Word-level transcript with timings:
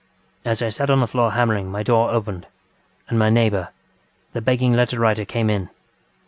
As 0.43 0.63
I 0.63 0.69
sat 0.69 0.89
on 0.89 0.99
the 0.99 1.05
floor 1.05 1.33
hammering, 1.33 1.69
my 1.71 1.83
door 1.83 2.09
opened, 2.09 2.47
and 3.07 3.19
my 3.19 3.29
neighbour, 3.29 3.69
the 4.33 4.41
begging 4.41 4.73
letter 4.73 4.99
writer 4.99 5.25
came 5.25 5.47
in. 5.47 5.69